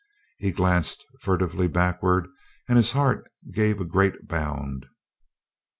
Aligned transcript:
He 0.39 0.51
glanced 0.51 1.05
furtively 1.19 1.67
backward, 1.67 2.27
and 2.67 2.75
his 2.77 2.93
heart 2.93 3.31
gave 3.51 3.79
a 3.79 3.85
great 3.85 4.27
bound. 4.27 4.87